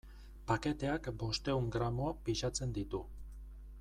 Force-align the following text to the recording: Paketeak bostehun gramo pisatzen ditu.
Paketeak 0.51 1.09
bostehun 1.23 1.69
gramo 1.77 2.09
pisatzen 2.29 2.75
ditu. 2.79 3.03